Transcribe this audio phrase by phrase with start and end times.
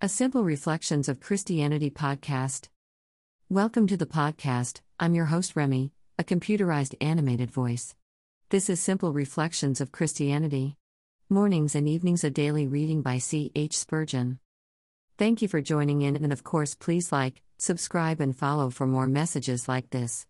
[0.00, 2.68] A Simple Reflections of Christianity podcast.
[3.48, 4.80] Welcome to the podcast.
[5.00, 7.96] I'm your host, Remy, a computerized animated voice.
[8.50, 10.76] This is Simple Reflections of Christianity.
[11.28, 13.50] Mornings and evenings, a daily reading by C.
[13.56, 13.76] H.
[13.76, 14.38] Spurgeon.
[15.18, 19.08] Thank you for joining in, and of course, please like, subscribe, and follow for more
[19.08, 20.28] messages like this.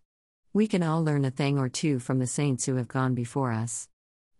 [0.51, 3.51] We can all learn a thing or two from the saints who have gone before
[3.51, 3.87] us.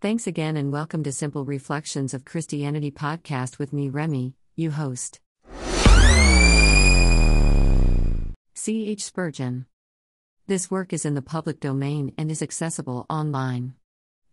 [0.02, 5.20] Thanks again, and welcome to Simple Reflections of Christianity podcast with me, Remy, you host.
[8.54, 8.90] C.
[8.90, 9.04] H.
[9.04, 9.66] Spurgeon.
[10.48, 13.76] This work is in the public domain and is accessible online.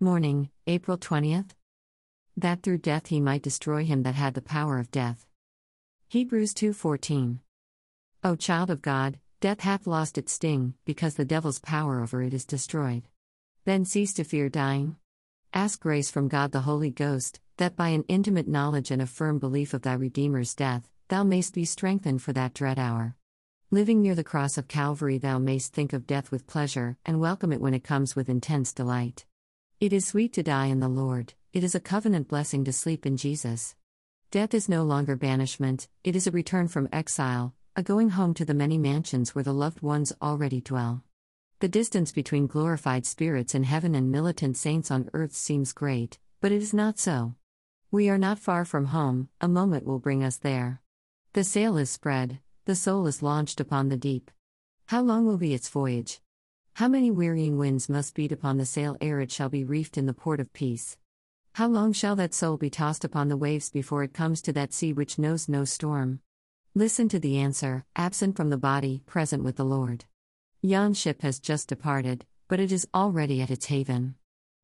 [0.00, 1.50] Morning, April 20th.
[2.36, 5.26] That through death he might destroy him that had the power of death.
[6.08, 7.40] Hebrews 2:14.
[8.24, 12.34] O child of God, death hath lost its sting, because the devil's power over it
[12.34, 13.04] is destroyed.
[13.64, 14.96] Then cease to fear dying.
[15.52, 19.38] Ask grace from God the Holy Ghost, that by an intimate knowledge and a firm
[19.38, 23.16] belief of thy Redeemer's death, thou mayst be strengthened for that dread hour.
[23.71, 27.52] Living near the cross of Calvary, thou mayst think of death with pleasure, and welcome
[27.52, 29.24] it when it comes with intense delight.
[29.80, 33.07] It is sweet to die in the Lord, it is a covenant blessing to sleep
[33.07, 33.74] in Jesus.
[34.30, 38.45] Death is no longer banishment, it is a return from exile, a going home to
[38.45, 41.04] the many mansions where the loved ones already dwell.
[41.60, 46.52] The distance between glorified spirits in heaven and militant saints on earth seems great, but
[46.52, 47.35] it is not so.
[47.92, 50.82] We are not far from home, a moment will bring us there.
[51.34, 54.32] The sail is spread, the soul is launched upon the deep.
[54.87, 56.20] How long will be its voyage?
[56.74, 60.07] How many wearying winds must beat upon the sail ere it shall be reefed in
[60.07, 60.98] the port of peace?
[61.54, 64.75] How long shall that soul be tossed upon the waves before it comes to that
[64.75, 66.20] sea which knows no storm?
[66.75, 70.04] Listen to the answer absent from the body, present with the Lord.
[70.60, 74.16] Yon ship has just departed, but it is already at its haven.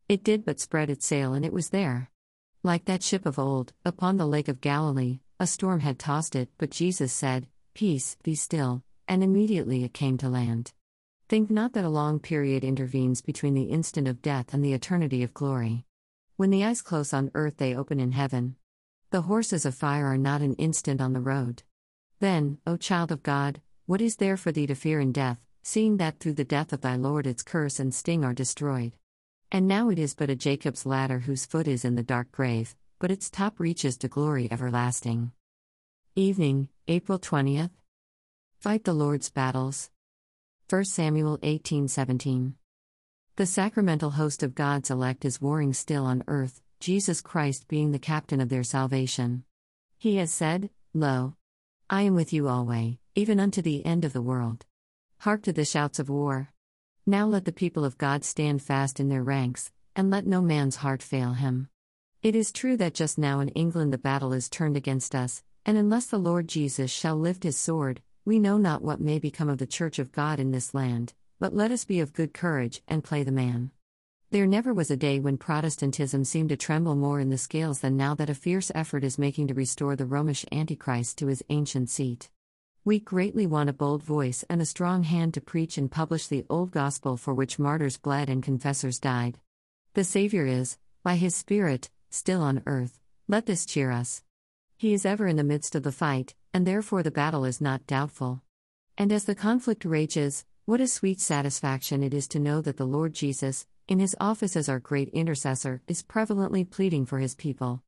[0.08, 2.10] It did but spread its sail and it was there.
[2.64, 6.48] Like that ship of old, upon the lake of Galilee, a storm had tossed it,
[6.58, 10.72] but Jesus said, Peace, be still, and immediately it came to land.
[11.28, 15.24] Think not that a long period intervenes between the instant of death and the eternity
[15.24, 15.86] of glory.
[16.36, 18.54] When the eyes close on earth, they open in heaven.
[19.10, 21.64] The horses of fire are not an instant on the road.
[22.20, 25.96] Then, O child of God, what is there for thee to fear in death, seeing
[25.96, 28.92] that through the death of thy Lord its curse and sting are destroyed?
[29.54, 32.74] And now it is but a Jacob's ladder whose foot is in the dark grave,
[32.98, 35.30] but its top reaches to glory everlasting.
[36.16, 37.70] Evening, April 20th.
[38.60, 39.90] Fight the Lord's battles.
[40.70, 42.54] 1 Samuel 18:17.
[43.36, 47.98] The sacramental host of God's elect is warring still on earth, Jesus Christ being the
[47.98, 49.44] captain of their salvation.
[49.98, 51.36] He has said, Lo,
[51.90, 54.64] I am with you alway, even unto the end of the world.
[55.18, 56.51] Hark to the shouts of war.
[57.04, 60.76] Now let the people of God stand fast in their ranks, and let no man's
[60.76, 61.68] heart fail him.
[62.22, 65.76] It is true that just now in England the battle is turned against us, and
[65.76, 69.58] unless the Lord Jesus shall lift his sword, we know not what may become of
[69.58, 73.02] the Church of God in this land, but let us be of good courage and
[73.02, 73.72] play the man.
[74.30, 77.96] There never was a day when Protestantism seemed to tremble more in the scales than
[77.96, 81.90] now that a fierce effort is making to restore the Romish Antichrist to his ancient
[81.90, 82.30] seat.
[82.84, 86.44] We greatly want a bold voice and a strong hand to preach and publish the
[86.50, 89.38] old gospel for which martyrs bled and confessors died.
[89.94, 92.98] The Savior is, by His Spirit, still on earth.
[93.28, 94.24] Let this cheer us.
[94.76, 97.86] He is ever in the midst of the fight, and therefore the battle is not
[97.86, 98.42] doubtful.
[98.98, 102.84] And as the conflict rages, what a sweet satisfaction it is to know that the
[102.84, 107.84] Lord Jesus, in his office as our great intercessor, is prevalently pleading for his people.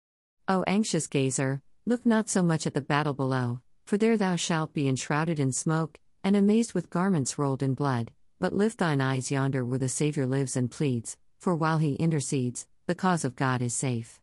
[0.46, 4.72] O anxious gazer, look not so much at the battle below, for there thou shalt
[4.72, 9.30] be enshrouded in smoke, and amazed with garments rolled in blood, but lift thine eyes
[9.30, 13.62] yonder where the Saviour lives and pleads, for while he intercedes, the cause of God
[13.62, 14.20] is safe.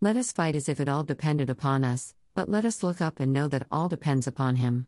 [0.00, 3.18] Let us fight as if it all depended upon us, but let us look up
[3.18, 4.86] and know that all depends upon him.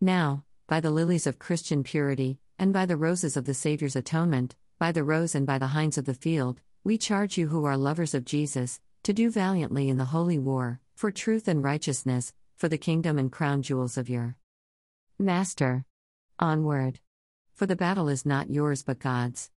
[0.00, 4.54] Now, by the lilies of Christian purity, and by the roses of the Saviour's atonement,
[4.78, 7.76] by the roes and by the hinds of the field, we charge you who are
[7.76, 12.68] lovers of Jesus, to do valiantly in the holy war, for truth and righteousness, for
[12.68, 14.36] the kingdom and crown jewels of your
[15.18, 15.84] Master.
[16.38, 17.00] Onward.
[17.54, 19.50] For the battle is not yours but God's.